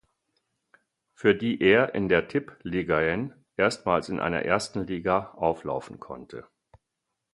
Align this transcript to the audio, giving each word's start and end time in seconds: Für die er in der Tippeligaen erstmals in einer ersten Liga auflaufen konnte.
Für 1.13 1.35
die 1.35 1.61
er 1.61 1.93
in 1.93 2.09
der 2.09 2.27
Tippeligaen 2.27 3.35
erstmals 3.55 4.09
in 4.09 4.19
einer 4.19 4.41
ersten 4.41 4.87
Liga 4.87 5.27
auflaufen 5.35 5.99
konnte. 5.99 6.47